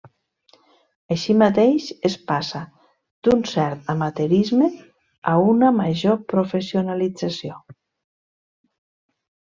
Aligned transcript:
Així 1.15 1.35
mateix, 1.41 1.89
es 2.09 2.15
passa 2.31 2.61
d'un 3.29 3.45
cert 3.51 3.93
amateurisme 3.95 4.73
a 5.35 5.37
una 5.53 5.73
major 5.85 6.21
professionalització. 6.35 7.65